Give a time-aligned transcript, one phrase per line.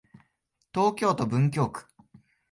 [0.73, 1.85] 東京都文京区